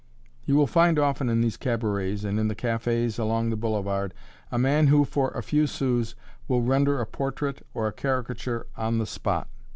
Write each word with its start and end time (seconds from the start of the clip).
You 0.45 0.55
will 0.55 0.65
find 0.65 0.97
often 0.97 1.29
in 1.29 1.41
these 1.41 1.57
cabarets 1.57 2.23
and 2.23 2.39
in 2.39 2.47
the 2.47 2.55
cafés 2.55 3.03
and 3.05 3.19
along 3.19 3.51
the 3.51 3.55
boulevard, 3.55 4.15
a 4.51 4.57
man 4.57 4.87
who, 4.87 5.05
for 5.05 5.29
a 5.29 5.43
few 5.43 5.67
sous, 5.67 6.15
will 6.47 6.63
render 6.63 6.99
a 6.99 7.05
portrait 7.05 7.63
or 7.75 7.85
a 7.85 7.93
caricature 7.93 8.65
on 8.75 8.97
the 8.97 9.05
spot. 9.05 9.47